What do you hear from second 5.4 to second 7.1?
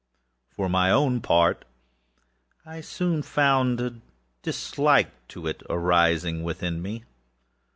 it arising within me.